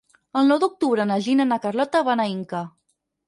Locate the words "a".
2.23-2.27